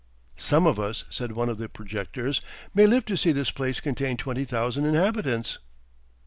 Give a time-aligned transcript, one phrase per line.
[0.37, 2.41] "Some of us," said one of the projectors,
[2.73, 5.59] "may live to see this place contain twenty thousand inhabitants."